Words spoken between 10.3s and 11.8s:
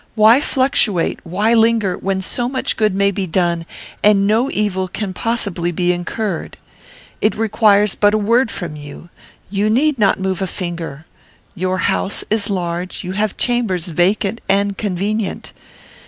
a finger. Your